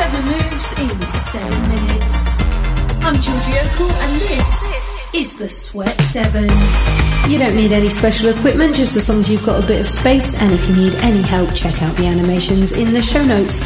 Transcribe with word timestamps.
Seven 0.00 0.24
moves 0.24 0.72
in 0.80 1.08
seven 1.08 1.68
minutes. 1.68 2.40
I'm 3.04 3.20
Georgie 3.20 3.52
Okell, 3.52 3.90
and 3.90 4.20
this 4.22 5.14
is 5.14 5.36
the 5.36 5.50
Sweat 5.50 6.00
Seven. 6.00 6.48
You 7.30 7.38
don't 7.38 7.54
need 7.54 7.72
any 7.72 7.90
special 7.90 8.30
equipment, 8.30 8.74
just 8.74 8.96
as 8.96 9.10
long 9.10 9.20
as 9.20 9.30
you've 9.30 9.44
got 9.44 9.62
a 9.62 9.66
bit 9.66 9.78
of 9.78 9.86
space. 9.86 10.40
And 10.40 10.54
if 10.54 10.66
you 10.70 10.74
need 10.74 10.94
any 11.02 11.20
help, 11.20 11.54
check 11.54 11.82
out 11.82 11.94
the 11.96 12.06
animations 12.06 12.78
in 12.78 12.94
the 12.94 13.02
show 13.02 13.22
notes. 13.22 13.56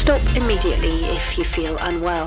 Stop 0.00 0.22
immediately 0.34 1.04
if 1.04 1.36
you 1.36 1.44
feel 1.44 1.76
unwell. 1.82 2.26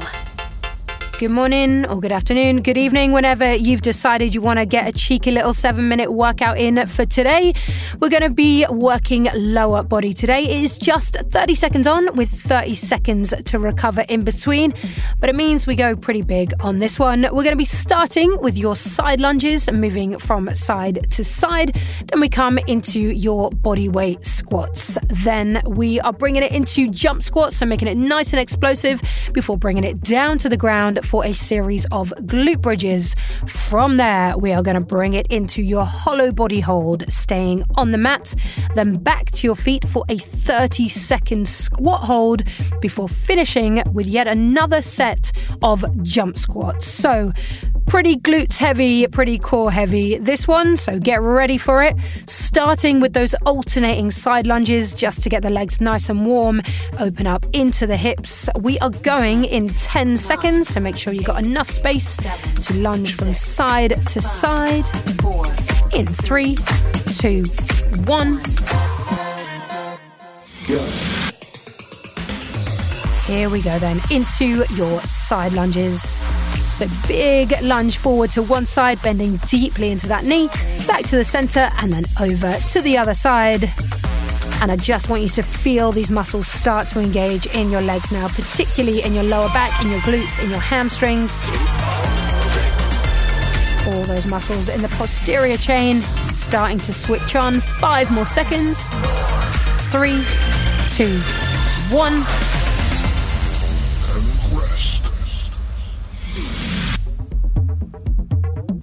Good 1.20 1.32
morning, 1.32 1.84
or 1.88 2.00
good 2.00 2.12
afternoon, 2.12 2.62
good 2.62 2.78
evening, 2.78 3.12
whenever 3.12 3.56
you've 3.56 3.82
decided 3.82 4.36
you 4.36 4.42
want 4.42 4.60
to 4.60 4.68
get 4.68 4.88
a 4.88 4.92
cheeky 4.92 5.32
little 5.32 5.52
seven 5.52 5.88
minute 5.88 6.14
workout 6.14 6.60
in 6.60 6.86
for 6.86 7.08
today. 7.08 7.54
We're 8.00 8.12
going 8.12 8.22
to 8.22 8.30
be 8.30 8.68
working 8.70 9.28
lower 9.36 9.82
body 9.82 10.14
today. 10.14 10.44
It 10.44 10.64
is 10.64 10.78
just 10.78 11.16
30 11.16 11.56
seconds 11.56 11.88
on 11.88 12.16
with 12.16 12.30
30 12.30 12.76
seconds 12.76 13.34
to 13.46 13.58
recover 13.58 14.06
in 14.08 14.26
between, 14.26 14.76
but 15.20 15.28
it 15.28 15.36
means 15.36 15.66
we 15.66 15.76
go 15.76 15.96
pretty 15.96 16.22
big 16.22 16.54
on 16.60 16.78
this 16.78 17.00
one. 17.00 17.24
We're 17.24 17.32
going 17.32 17.50
to 17.50 17.56
be 17.56 17.66
starting 17.66 18.40
with 18.40 18.56
your 18.56 18.76
side 18.76 19.20
lunges, 19.20 19.72
moving 19.72 20.20
from 20.20 20.54
side 20.54 21.10
to 21.14 21.24
side. 21.24 21.76
Then 22.06 22.20
we 22.20 22.30
come 22.30 22.60
into 22.68 23.00
your 23.00 23.50
body 23.50 23.90
weight 23.90 24.24
squats. 24.24 25.00
Then 25.08 25.64
we 25.66 26.00
are 26.00 26.14
bringing 26.14 26.44
it 26.44 26.52
into 26.52 26.88
jump 26.90 27.24
squats, 27.24 27.58
so 27.58 27.66
making 27.66 27.88
it 27.88 27.98
nice 27.98 28.34
and 28.34 28.40
explosive 28.40 29.02
before 29.34 29.58
bringing 29.58 29.84
it 29.84 30.00
down 30.02 30.38
to 30.38 30.48
the 30.48 30.58
ground 30.58 31.04
for 31.08 31.26
a 31.26 31.34
series 31.34 31.86
of 31.92 32.14
glute 32.24 32.62
bridges. 32.62 33.16
From 33.48 33.98
there, 33.98 34.38
we 34.38 34.52
are 34.52 34.62
going 34.62 34.76
to 34.76 34.86
bring 34.86 35.14
it 35.14 35.26
into 35.28 35.64
your 35.64 35.86
hollow 35.86 36.32
body 36.32 36.60
hold, 36.60 37.10
staying 37.12 37.64
on 37.76 37.92
the 37.92 37.98
mat, 37.98 38.36
then 38.76 38.96
back 38.96 39.32
to 39.32 39.48
your 39.48 39.56
feet 39.56 39.88
for 39.88 40.04
a 40.10 40.18
30 40.18 40.90
second 40.90 41.48
squat 41.48 42.02
hold 42.02 42.44
before 42.82 43.08
finishing 43.08 43.82
with 43.94 44.08
yet 44.08 44.28
another 44.28 44.82
set 44.82 45.32
of 45.62 45.86
jump 46.04 46.38
squats. 46.38 46.86
So, 46.86 47.32
pretty 47.88 48.18
glutes 48.18 48.58
heavy, 48.58 49.08
pretty 49.08 49.40
core 49.40 49.72
heavy 49.72 50.18
this 50.18 50.48
one, 50.48 50.78
so 50.78 51.00
get 51.00 51.22
ready 51.22 51.58
for 51.58 51.84
it. 51.84 51.98
Starting 52.28 53.00
with 53.00 53.14
those 53.14 53.34
alternating 53.46 54.12
side 54.12 54.46
lunges 54.46 54.94
just 54.94 55.24
to 55.24 55.30
get 55.30 55.42
the 55.42 55.50
legs 55.50 55.82
nice 55.82 56.10
and 56.10 56.26
warm, 56.26 56.62
open 57.00 57.26
up 57.26 57.46
into 57.54 57.88
the 57.88 57.98
hips. 57.98 58.50
We 58.60 58.78
are 58.80 58.90
going 58.90 59.46
in 59.46 59.70
10 59.70 60.18
seconds, 60.18 60.70
so 60.70 60.80
make 60.80 60.98
sure 60.98 61.14
you've 61.14 61.24
got 61.24 61.46
enough 61.46 61.70
space 61.70 62.18
to 62.18 62.74
lunge 62.76 63.16
from 63.16 63.34
side 63.34 63.94
to 64.08 64.22
side. 64.22 64.86
In 65.94 66.06
three, 66.06 66.58
two, 67.18 67.44
one. 68.06 68.42
Here 73.28 73.50
we 73.50 73.62
go 73.62 73.80
then 73.80 74.00
into 74.12 74.66
your 74.76 75.00
side 75.02 75.54
lunges. 75.54 76.37
So 76.78 76.88
big 77.08 77.60
lunge 77.64 77.98
forward 77.98 78.30
to 78.32 78.44
one 78.44 78.68
side, 78.68 79.02
bending 79.02 79.38
deeply 79.48 79.90
into 79.90 80.06
that 80.10 80.26
knee, 80.26 80.48
back 80.86 81.06
to 81.06 81.16
the 81.16 81.24
center, 81.24 81.72
and 81.82 81.92
then 81.92 82.06
over 82.22 82.54
to 82.54 82.82
the 82.82 83.00
other 83.00 83.16
side. 83.16 83.64
And 84.62 84.72
I 84.72 84.76
just 84.76 85.10
want 85.10 85.24
you 85.24 85.30
to 85.30 85.42
feel 85.42 85.92
these 85.92 86.12
muscles 86.12 86.48
start 86.48 86.88
to 86.90 87.00
engage 87.00 87.48
in 87.48 87.72
your 87.72 87.82
legs 87.82 88.12
now, 88.12 88.28
particularly 88.28 89.02
in 89.02 89.16
your 89.16 89.24
lower 89.24 89.48
back, 89.48 89.84
in 89.84 89.90
your 89.90 90.02
glutes, 90.02 90.40
in 90.40 90.52
your 90.52 90.60
hamstrings. 90.60 91.44
All 93.88 94.04
those 94.04 94.28
muscles 94.28 94.70
in 94.70 94.80
the 94.80 94.90
posterior 94.90 95.58
chain 95.58 96.02
starting 96.02 96.78
to 96.78 96.94
switch 96.94 97.36
on. 97.36 97.60
Five 97.60 98.12
more 98.12 98.28
seconds. 98.28 98.88
Three, 99.90 100.24
two, 100.90 101.18
one. 101.90 102.24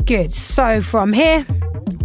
Good. 0.07 0.35
So 0.35 0.83
from 0.83 1.15
here, 1.15 1.47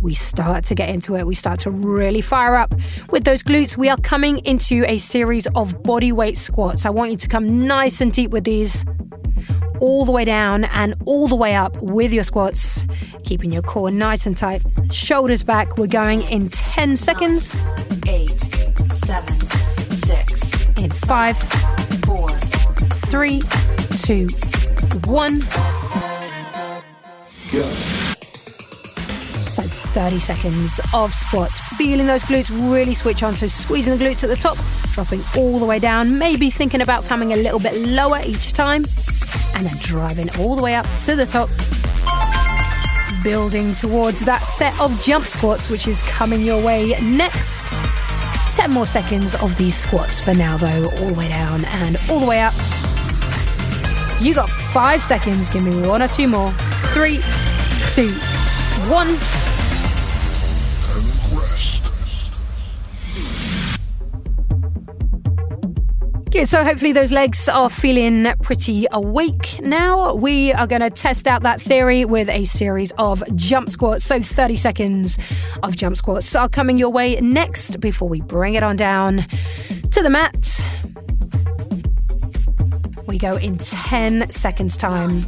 we 0.01 0.13
start 0.13 0.63
to 0.65 0.75
get 0.75 0.87
into 0.87 1.17
it. 1.17 1.27
We 1.27 1.35
start 1.35 1.59
to 1.61 1.71
really 1.71 2.21
fire 2.21 2.55
up 2.55 2.73
with 3.09 3.25
those 3.25 3.43
glutes. 3.43 3.77
We 3.77 3.89
are 3.89 3.97
coming 3.97 4.37
into 4.45 4.85
a 4.87 4.97
series 4.97 5.47
of 5.47 5.83
body 5.83 6.13
weight 6.13 6.37
squats. 6.37 6.85
I 6.85 6.91
want 6.91 7.11
you 7.11 7.17
to 7.17 7.27
come 7.27 7.67
nice 7.67 7.99
and 7.99 8.13
deep 8.13 8.31
with 8.31 8.45
these, 8.45 8.85
all 9.81 10.05
the 10.05 10.13
way 10.13 10.23
down 10.23 10.63
and 10.65 10.95
all 11.05 11.27
the 11.27 11.35
way 11.35 11.55
up 11.55 11.75
with 11.81 12.13
your 12.13 12.23
squats, 12.23 12.85
keeping 13.25 13.51
your 13.51 13.63
core 13.63 13.91
nice 13.91 14.25
and 14.25 14.37
tight. 14.37 14.61
Shoulders 14.91 15.43
back. 15.43 15.77
We're 15.77 15.87
going 15.87 16.21
in 16.21 16.47
10 16.47 16.95
seconds. 16.95 17.57
Eight, 18.07 18.39
seven, 18.93 19.39
six, 19.89 20.81
In 20.81 20.89
five, 20.89 21.37
four, 22.05 22.29
three, 23.09 23.41
two, 23.99 24.27
one. 25.05 25.41
So 29.49 29.63
30 29.63 30.19
seconds 30.19 30.79
of 30.93 31.11
squats. 31.11 31.59
Feeling 31.77 32.05
those 32.05 32.23
glutes 32.23 32.51
really 32.71 32.93
switch 32.93 33.23
on. 33.23 33.35
So 33.35 33.47
squeezing 33.47 33.97
the 33.97 34.03
glutes 34.03 34.23
at 34.23 34.29
the 34.29 34.35
top, 34.35 34.57
dropping 34.93 35.23
all 35.35 35.57
the 35.57 35.65
way 35.65 35.79
down. 35.79 36.15
Maybe 36.17 36.51
thinking 36.51 36.81
about 36.81 37.05
coming 37.05 37.33
a 37.33 37.35
little 37.35 37.59
bit 37.59 37.75
lower 37.75 38.21
each 38.23 38.53
time. 38.53 38.85
And 39.55 39.65
then 39.65 39.75
driving 39.79 40.29
all 40.37 40.55
the 40.55 40.63
way 40.63 40.75
up 40.75 40.85
to 41.05 41.15
the 41.15 41.25
top. 41.25 41.49
Building 43.23 43.73
towards 43.73 44.23
that 44.25 44.43
set 44.43 44.79
of 44.79 45.01
jump 45.01 45.25
squats, 45.25 45.71
which 45.71 45.87
is 45.87 46.03
coming 46.03 46.41
your 46.41 46.63
way 46.63 46.93
next. 47.01 47.65
10 48.55 48.69
more 48.71 48.85
seconds 48.85 49.33
of 49.35 49.57
these 49.57 49.75
squats 49.75 50.19
for 50.19 50.35
now, 50.35 50.55
though. 50.57 50.85
All 50.99 51.09
the 51.09 51.15
way 51.15 51.29
down 51.29 51.65
and 51.65 51.97
all 52.09 52.19
the 52.19 52.27
way 52.27 52.41
up. 52.41 52.53
You 54.21 54.33
got 54.33 54.49
five 54.49 55.01
seconds. 55.01 55.49
Give 55.49 55.63
me 55.63 55.87
one 55.87 56.01
or 56.01 56.07
two 56.09 56.27
more. 56.27 56.51
Three, 56.93 57.21
two, 57.91 58.11
one. 58.89 59.07
Good. 66.31 66.47
So 66.49 66.63
hopefully 66.65 66.91
those 66.91 67.13
legs 67.13 67.47
are 67.47 67.69
feeling 67.69 68.27
pretty 68.43 68.85
awake 68.91 69.61
now. 69.61 70.13
We 70.15 70.51
are 70.51 70.67
going 70.67 70.81
to 70.81 70.89
test 70.89 71.25
out 71.25 71.43
that 71.43 71.61
theory 71.61 72.03
with 72.03 72.29
a 72.29 72.43
series 72.43 72.91
of 72.97 73.23
jump 73.35 73.69
squats. 73.69 74.03
So 74.03 74.21
30 74.21 74.57
seconds 74.57 75.17
of 75.63 75.77
jump 75.77 75.95
squats 75.95 76.35
are 76.35 76.49
coming 76.49 76.77
your 76.77 76.91
way 76.91 77.15
next 77.21 77.79
before 77.79 78.09
we 78.09 78.19
bring 78.21 78.55
it 78.55 78.63
on 78.63 78.75
down 78.75 79.25
to 79.91 80.03
the 80.03 80.09
mat. 80.09 80.61
We 83.09 83.17
go 83.17 83.37
in 83.37 83.57
10 83.57 84.29
seconds 84.29 84.77
time. 84.77 85.25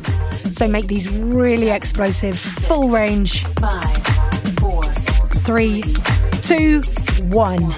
So 0.52 0.68
make 0.68 0.86
these 0.86 1.10
really 1.10 1.72
explosive, 1.72 2.38
full 2.38 2.90
range. 2.90 3.44
five, 3.60 3.98
four, 4.60 4.84
Three, 5.42 5.82
two, 6.44 6.82
one. 7.32 7.72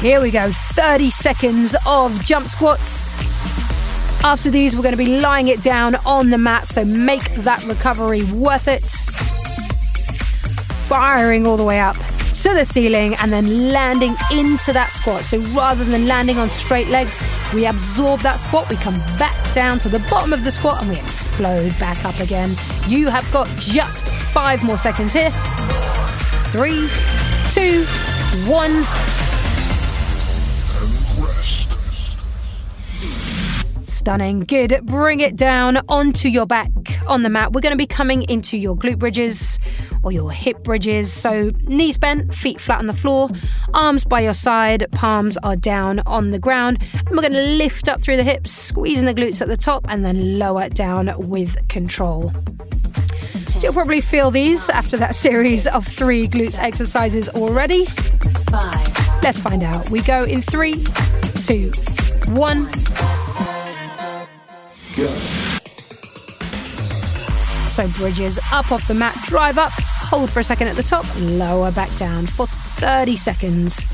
Here 0.00 0.20
we 0.20 0.32
go. 0.32 0.50
30 0.50 1.10
seconds 1.10 1.76
of 1.86 2.24
jump 2.24 2.48
squats. 2.48 3.14
After 4.24 4.50
these, 4.50 4.74
we're 4.74 4.82
going 4.82 4.96
to 4.96 5.02
be 5.02 5.20
lying 5.20 5.46
it 5.46 5.62
down 5.62 5.94
on 6.04 6.30
the 6.30 6.38
mat, 6.38 6.66
so 6.66 6.84
make 6.84 7.22
that 7.36 7.62
recovery 7.66 8.24
worth 8.32 8.66
it. 8.66 8.82
Firing 10.88 11.46
all 11.46 11.56
the 11.56 11.62
way 11.62 11.78
up 11.78 11.96
to 12.42 12.54
the 12.54 12.64
ceiling 12.64 13.14
and 13.16 13.30
then 13.30 13.70
landing 13.70 14.16
into 14.32 14.72
that 14.72 14.90
squat. 14.92 15.24
So 15.24 15.38
rather 15.54 15.84
than 15.84 16.06
landing 16.06 16.38
on 16.38 16.48
straight 16.48 16.88
legs, 16.88 17.22
we 17.52 17.66
absorb 17.66 18.20
that 18.20 18.36
squat, 18.36 18.70
we 18.70 18.76
come 18.76 18.94
back 19.18 19.36
down 19.52 19.78
to 19.80 19.90
the 19.90 19.98
bottom 20.08 20.32
of 20.32 20.42
the 20.44 20.50
squat 20.50 20.80
and 20.80 20.90
we 20.90 20.96
explode 20.96 21.78
back 21.78 22.02
up 22.04 22.18
again. 22.18 22.56
You 22.88 23.08
have 23.08 23.30
got 23.30 23.46
just 23.58 24.08
five 24.08 24.64
more 24.64 24.78
seconds 24.78 25.12
here. 25.12 25.30
Three, 26.50 26.88
two, 27.52 27.84
one. 28.50 28.84
Stunning. 33.82 34.40
Good. 34.40 34.80
Bring 34.86 35.20
it 35.20 35.36
down 35.36 35.78
onto 35.90 36.28
your 36.28 36.46
back 36.46 36.70
on 37.06 37.22
the 37.22 37.28
mat. 37.28 37.52
We're 37.52 37.60
going 37.60 37.74
to 37.74 37.78
be 37.78 37.86
coming 37.86 38.22
into 38.30 38.56
your 38.56 38.74
glute 38.74 38.98
bridges 38.98 39.58
or 40.02 40.12
your 40.12 40.30
hip 40.30 40.62
bridges. 40.62 41.12
So, 41.12 41.50
knees 41.62 41.98
bent, 41.98 42.34
feet 42.34 42.60
flat 42.60 42.78
on 42.78 42.86
the 42.86 42.92
floor, 42.92 43.28
arms 43.74 44.04
by 44.04 44.20
your 44.20 44.34
side, 44.34 44.86
palms 44.92 45.36
are 45.38 45.56
down 45.56 46.00
on 46.06 46.30
the 46.30 46.38
ground. 46.38 46.78
And 46.94 47.10
we're 47.10 47.22
going 47.22 47.32
to 47.32 47.42
lift 47.42 47.88
up 47.88 48.00
through 48.00 48.16
the 48.16 48.24
hips, 48.24 48.50
squeezing 48.50 49.06
the 49.06 49.14
glutes 49.14 49.40
at 49.40 49.48
the 49.48 49.56
top, 49.56 49.86
and 49.88 50.04
then 50.04 50.38
lower 50.38 50.68
down 50.68 51.10
with 51.18 51.56
control. 51.68 52.32
So, 53.46 53.60
you'll 53.60 53.72
probably 53.72 54.00
feel 54.00 54.30
these 54.30 54.68
after 54.70 54.96
that 54.98 55.14
series 55.14 55.66
of 55.66 55.86
three 55.86 56.28
glutes 56.28 56.58
exercises 56.58 57.28
already. 57.30 57.86
Five, 58.50 59.22
Let's 59.22 59.38
find 59.38 59.62
out. 59.62 59.90
We 59.90 60.02
go 60.02 60.22
in 60.22 60.40
three, 60.40 60.84
two, 61.34 61.70
one. 62.30 62.70
So 67.70 67.88
bridges 67.96 68.38
up 68.52 68.72
off 68.72 68.86
the 68.88 68.94
mat, 68.94 69.16
drive 69.24 69.56
up, 69.56 69.72
hold 70.10 70.28
for 70.28 70.40
a 70.40 70.44
second 70.44 70.66
at 70.66 70.74
the 70.74 70.82
top, 70.82 71.06
lower 71.20 71.70
back 71.70 71.94
down 71.96 72.26
for 72.26 72.44
30 72.44 73.14
seconds. 73.14 73.86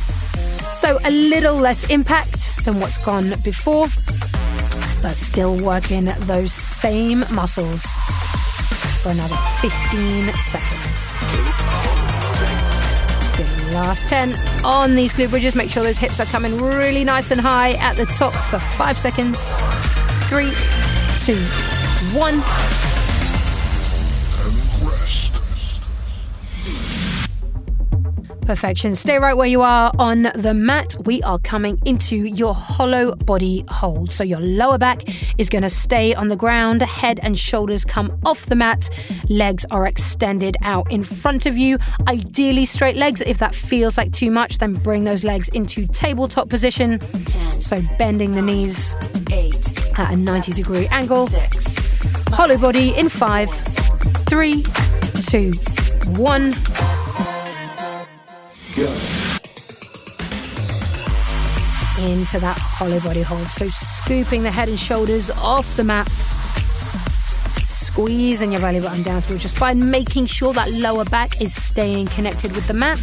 So 0.73 0.99
a 1.05 1.11
little 1.11 1.55
less 1.55 1.91
impact 1.91 2.65
than 2.65 2.81
what's 2.81 2.97
gone 3.05 3.35
before, 3.45 3.89
but 5.03 5.13
still 5.13 5.59
working 5.63 6.07
those 6.21 6.55
same 6.55 7.23
muscles 7.31 7.83
for 9.03 9.11
another 9.11 9.37
15 9.61 10.33
seconds. 10.41 11.13
Last 13.75 14.09
10 14.09 14.35
on 14.65 14.95
these 14.95 15.13
glute 15.13 15.29
bridges. 15.29 15.55
Make 15.55 15.71
sure 15.71 15.83
those 15.83 15.99
hips 15.99 16.19
are 16.19 16.25
coming 16.27 16.57
really 16.57 17.05
nice 17.05 17.31
and 17.31 17.41
high 17.41 17.73
at 17.73 17.95
the 17.97 18.07
top 18.07 18.33
for 18.33 18.59
five 18.59 18.97
seconds. 18.97 19.47
Three, 20.31 20.51
two, 21.21 21.37
one. 22.17 22.41
Perfection. 28.47 28.95
Stay 28.95 29.19
right 29.19 29.37
where 29.37 29.49
you 29.49 29.63
are 29.63 29.91
on 29.99 30.23
the 30.37 30.55
mat. 30.55 30.95
We 31.05 31.21
are 31.25 31.39
coming 31.41 31.81
into 31.85 32.17
your 32.17 32.55
hollow 32.55 33.15
body 33.17 33.65
hold. 33.69 34.13
So 34.13 34.23
your 34.23 34.39
lower 34.41 34.79
back 34.79 35.03
is 35.37 35.49
going 35.51 35.63
to 35.63 35.69
stay 35.69 36.15
on 36.15 36.29
the 36.29 36.37
ground, 36.37 36.81
head 36.83 37.19
and 37.25 37.37
shoulders 37.37 37.85
come 37.85 38.17
off 38.25 38.47
the 38.47 38.55
mat, 38.55 38.89
legs 39.29 39.67
are 39.73 39.85
extended 39.87 40.57
out 40.63 40.91
in 40.93 41.03
front 41.03 41.47
of 41.47 41.57
you. 41.57 41.79
Ideally, 42.07 42.67
straight 42.67 42.97
legs. 42.97 43.21
If 43.21 43.39
that 43.39 43.53
feels 43.53 43.99
like 43.99 44.13
too 44.13 44.31
much, 44.31 44.59
then 44.59 44.75
bring 44.75 45.03
those 45.05 45.25
legs 45.25 45.49
into 45.49 45.87
tabletop 45.89 46.49
position. 46.49 47.01
ten, 47.01 47.61
So 47.61 47.81
bending 47.99 48.37
the 48.37 48.43
knees 48.43 48.95
eight, 49.33 49.99
at 49.99 50.13
a 50.13 50.17
90 50.17 50.53
degree 50.53 50.87
angle. 50.93 51.27
six, 51.27 52.07
Hollow 52.29 52.59
body 52.59 52.95
in 52.97 53.09
five, 53.09 53.51
three, 54.31 54.63
two, 55.29 55.51
one. 56.15 56.53
Into 61.99 62.39
that 62.41 62.59
hollow 62.59 63.01
body 63.01 63.23
hold. 63.23 63.47
So 63.47 63.69
scooping 63.71 64.43
the 64.43 64.51
head 64.51 64.69
and 64.69 64.79
shoulders 64.79 65.31
off 65.31 65.77
the 65.77 65.83
mat. 65.83 66.07
Squeezing 67.65 68.53
your 68.53 68.61
belly 68.61 68.81
button 68.81 69.03
down 69.03 69.23
towards 69.23 69.45
your 69.45 69.49
spine, 69.49 69.91
making 69.91 70.27
sure 70.27 70.53
that 70.53 70.71
lower 70.73 71.07
back 71.07 71.41
is 71.41 71.55
staying 71.55 72.09
connected 72.09 72.55
with 72.55 72.67
the 72.67 72.75
mat. 72.75 72.99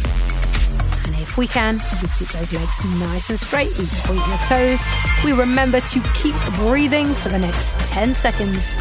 And 1.06 1.16
if 1.16 1.36
we 1.36 1.48
can, 1.48 1.80
we 2.00 2.08
keep 2.20 2.28
those 2.28 2.52
legs 2.52 2.84
nice 3.00 3.30
and 3.30 3.40
straight. 3.40 3.76
We 3.76 3.86
point 3.86 4.24
your 4.28 4.38
toes. 4.46 4.80
We 5.24 5.32
remember 5.32 5.80
to 5.80 6.00
keep 6.14 6.36
breathing 6.54 7.12
for 7.14 7.30
the 7.30 7.38
next 7.40 7.80
10 7.80 8.14
seconds. 8.14 8.76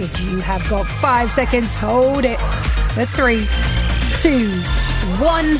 If 0.00 0.18
you 0.24 0.40
have 0.40 0.66
got 0.70 0.86
five 0.86 1.30
seconds. 1.30 1.74
Hold 1.74 2.24
it. 2.24 2.40
For 2.94 3.04
three, 3.04 3.44
two, 4.24 4.48
one. 5.22 5.58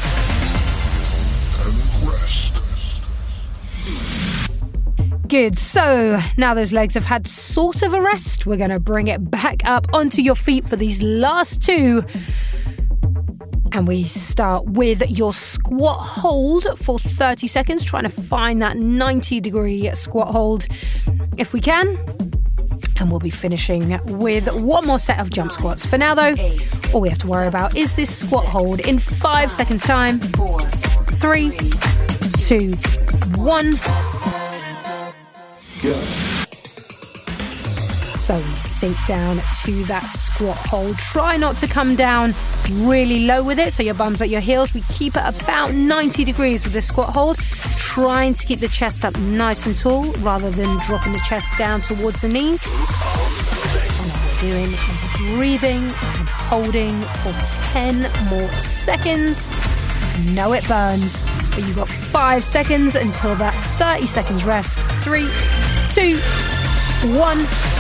Good. 5.28 5.58
So 5.58 6.18
now 6.38 6.54
those 6.54 6.72
legs 6.72 6.94
have 6.94 7.04
had 7.04 7.26
sort 7.26 7.82
of 7.82 7.92
a 7.92 8.00
rest. 8.00 8.46
We're 8.46 8.56
going 8.56 8.70
to 8.70 8.80
bring 8.80 9.08
it 9.08 9.30
back 9.30 9.66
up 9.66 9.92
onto 9.92 10.22
your 10.22 10.34
feet 10.34 10.64
for 10.64 10.76
these 10.76 11.02
last 11.02 11.60
two. 11.60 12.04
And 13.72 13.86
we 13.86 14.04
start 14.04 14.64
with 14.64 15.10
your 15.10 15.34
squat 15.34 16.00
hold 16.00 16.64
for 16.78 16.98
30 16.98 17.46
seconds, 17.46 17.84
trying 17.84 18.04
to 18.04 18.08
find 18.08 18.62
that 18.62 18.78
90 18.78 19.40
degree 19.40 19.90
squat 19.90 20.28
hold 20.28 20.68
if 21.36 21.52
we 21.52 21.60
can. 21.60 21.98
And 22.96 23.10
we'll 23.10 23.20
be 23.20 23.30
finishing 23.30 23.98
with 24.18 24.48
one 24.62 24.86
more 24.86 24.98
set 24.98 25.18
of 25.18 25.30
jump 25.30 25.52
squats. 25.52 25.84
For 25.84 25.98
now, 25.98 26.14
though, 26.14 26.34
all 26.92 27.00
we 27.00 27.08
have 27.08 27.18
to 27.18 27.28
worry 27.28 27.48
about 27.48 27.76
is 27.76 27.94
this 27.96 28.14
squat 28.16 28.44
hold 28.44 28.80
in 28.80 28.98
five 28.98 29.50
seconds' 29.50 29.82
time. 29.82 30.20
Three, 30.20 31.50
two, 32.38 32.72
one. 33.36 33.78
So 38.24 38.36
we 38.36 38.42
sink 38.56 38.96
down 39.06 39.36
to 39.64 39.84
that 39.84 40.04
squat 40.04 40.56
hold. 40.56 40.96
Try 40.96 41.36
not 41.36 41.58
to 41.58 41.66
come 41.66 41.94
down 41.94 42.32
really 42.70 43.26
low 43.26 43.44
with 43.44 43.58
it, 43.58 43.70
so 43.74 43.82
your 43.82 43.94
bum's 43.94 44.22
at 44.22 44.30
your 44.30 44.40
heels. 44.40 44.72
We 44.72 44.80
keep 44.88 45.14
it 45.18 45.22
about 45.26 45.74
90 45.74 46.24
degrees 46.24 46.64
with 46.64 46.72
the 46.72 46.80
squat 46.80 47.10
hold, 47.10 47.36
trying 47.76 48.32
to 48.32 48.46
keep 48.46 48.60
the 48.60 48.68
chest 48.68 49.04
up 49.04 49.14
nice 49.18 49.66
and 49.66 49.76
tall 49.76 50.10
rather 50.20 50.48
than 50.48 50.78
dropping 50.86 51.12
the 51.12 51.22
chest 51.28 51.58
down 51.58 51.82
towards 51.82 52.22
the 52.22 52.28
knees. 52.28 52.66
And 52.66 54.10
all 54.10 54.16
we're 54.24 54.40
doing 54.40 54.72
is 54.72 55.34
breathing 55.36 55.82
and 55.82 56.28
holding 56.48 56.98
for 57.20 57.32
10 57.74 58.10
more 58.30 58.50
seconds. 58.52 59.50
No, 60.32 60.54
it 60.54 60.66
burns, 60.66 61.20
but 61.54 61.58
you've 61.58 61.76
got 61.76 61.88
five 61.88 62.42
seconds 62.42 62.96
until 62.96 63.34
that 63.34 63.52
30 63.76 64.06
seconds 64.06 64.44
rest. 64.44 64.78
Three, 65.04 65.28
two, 65.92 66.16
one. 67.18 67.73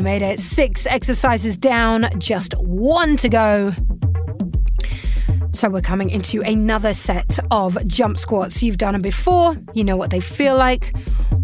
You 0.00 0.04
made 0.04 0.22
it 0.22 0.40
six 0.40 0.86
exercises 0.86 1.58
down, 1.58 2.06
just 2.18 2.54
one 2.54 3.18
to 3.18 3.28
go. 3.28 3.74
So 5.52 5.68
we're 5.68 5.82
coming 5.82 6.08
into 6.08 6.40
another 6.40 6.94
set 6.94 7.38
of 7.50 7.76
jump 7.86 8.16
squats. 8.16 8.62
You've 8.62 8.78
done 8.78 8.94
them 8.94 9.02
before, 9.02 9.58
you 9.74 9.84
know 9.84 9.98
what 9.98 10.08
they 10.10 10.20
feel 10.20 10.56
like. 10.56 10.96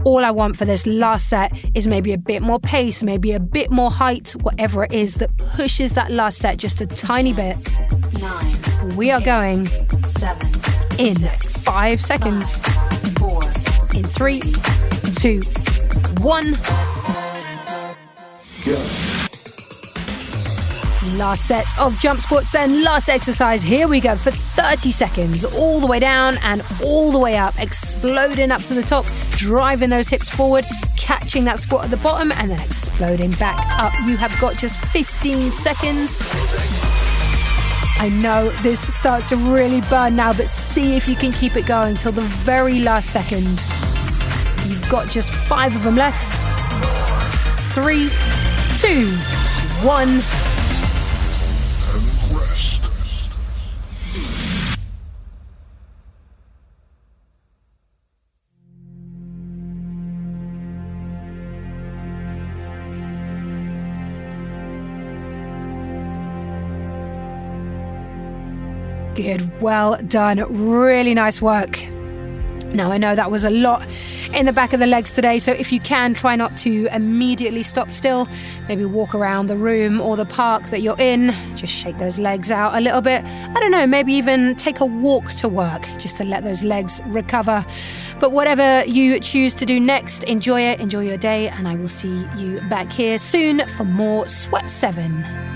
All 0.06 0.24
I 0.24 0.30
want 0.30 0.56
for 0.56 0.64
this 0.64 0.86
last 0.86 1.28
set 1.28 1.52
is 1.74 1.86
maybe 1.86 2.14
a 2.14 2.18
bit 2.18 2.40
more 2.40 2.58
pace, 2.58 3.02
maybe 3.02 3.32
a 3.32 3.40
bit 3.40 3.70
more 3.70 3.90
height, 3.90 4.30
whatever 4.40 4.84
it 4.84 4.92
is 4.94 5.16
that 5.16 5.36
pushes 5.36 5.92
that 5.92 6.10
last 6.10 6.38
set 6.38 6.56
just 6.56 6.80
a 6.80 6.86
tiny 6.86 7.34
bit. 7.34 7.58
nine, 8.18 8.56
We 8.96 9.10
are 9.10 9.20
going 9.20 9.66
seven, 10.02 10.50
in 10.98 11.16
six, 11.16 11.62
five 11.62 12.00
seconds. 12.00 12.58
four, 13.18 13.42
In 13.94 14.04
three, 14.04 14.40
two, 15.18 15.42
one. 16.22 16.54
Last 21.16 21.46
set 21.46 21.66
of 21.78 21.98
jump 21.98 22.20
squats, 22.20 22.52
then 22.52 22.84
last 22.84 23.08
exercise. 23.08 23.62
Here 23.62 23.88
we 23.88 24.00
go 24.00 24.16
for 24.16 24.30
30 24.30 24.92
seconds, 24.92 25.44
all 25.44 25.80
the 25.80 25.86
way 25.86 25.98
down 25.98 26.36
and 26.42 26.62
all 26.82 27.10
the 27.10 27.18
way 27.18 27.36
up, 27.36 27.54
exploding 27.58 28.50
up 28.50 28.60
to 28.64 28.74
the 28.74 28.82
top, 28.82 29.06
driving 29.30 29.88
those 29.88 30.08
hips 30.08 30.28
forward, 30.28 30.66
catching 30.98 31.44
that 31.44 31.58
squat 31.58 31.84
at 31.84 31.90
the 31.90 31.96
bottom, 31.98 32.32
and 32.32 32.50
then 32.50 32.60
exploding 32.60 33.30
back 33.32 33.58
up. 33.78 33.94
You 34.06 34.18
have 34.18 34.38
got 34.40 34.58
just 34.58 34.78
15 34.78 35.52
seconds. 35.52 36.18
I 37.98 38.10
know 38.20 38.50
this 38.60 38.94
starts 38.94 39.26
to 39.30 39.36
really 39.36 39.80
burn 39.88 40.16
now, 40.16 40.34
but 40.34 40.50
see 40.50 40.96
if 40.96 41.08
you 41.08 41.16
can 41.16 41.32
keep 41.32 41.56
it 41.56 41.66
going 41.66 41.96
till 41.96 42.12
the 42.12 42.20
very 42.20 42.80
last 42.80 43.10
second. 43.10 43.64
You've 44.68 44.86
got 44.90 45.08
just 45.08 45.32
five 45.32 45.74
of 45.74 45.82
them 45.82 45.96
left. 45.96 46.34
Three, 47.72 48.10
two, 48.78 49.16
one. 49.82 50.20
Well 69.60 69.96
done. 70.06 70.38
Really 70.48 71.14
nice 71.14 71.40
work. 71.40 71.78
Now, 72.74 72.92
I 72.92 72.98
know 72.98 73.14
that 73.14 73.30
was 73.30 73.44
a 73.44 73.50
lot 73.50 73.86
in 74.34 74.44
the 74.44 74.52
back 74.52 74.72
of 74.72 74.80
the 74.80 74.86
legs 74.86 75.12
today, 75.12 75.38
so 75.38 75.52
if 75.52 75.72
you 75.72 75.80
can, 75.80 76.12
try 76.12 76.36
not 76.36 76.56
to 76.58 76.88
immediately 76.92 77.62
stop 77.62 77.92
still. 77.92 78.28
Maybe 78.68 78.84
walk 78.84 79.14
around 79.14 79.46
the 79.46 79.56
room 79.56 80.00
or 80.00 80.16
the 80.16 80.26
park 80.26 80.64
that 80.64 80.82
you're 80.82 80.98
in. 80.98 81.32
Just 81.54 81.72
shake 81.72 81.96
those 81.96 82.18
legs 82.18 82.50
out 82.50 82.76
a 82.76 82.80
little 82.80 83.00
bit. 83.00 83.24
I 83.24 83.54
don't 83.60 83.70
know, 83.70 83.86
maybe 83.86 84.12
even 84.12 84.56
take 84.56 84.80
a 84.80 84.84
walk 84.84 85.30
to 85.36 85.48
work 85.48 85.82
just 85.98 86.18
to 86.18 86.24
let 86.24 86.44
those 86.44 86.62
legs 86.62 87.00
recover. 87.06 87.64
But 88.20 88.32
whatever 88.32 88.84
you 88.86 89.20
choose 89.20 89.54
to 89.54 89.64
do 89.64 89.80
next, 89.80 90.24
enjoy 90.24 90.60
it, 90.62 90.80
enjoy 90.80 91.06
your 91.06 91.18
day, 91.18 91.48
and 91.48 91.66
I 91.66 91.76
will 91.76 91.88
see 91.88 92.26
you 92.36 92.60
back 92.68 92.92
here 92.92 93.18
soon 93.18 93.66
for 93.68 93.84
more 93.84 94.26
Sweat 94.26 94.70
7. 94.70 95.55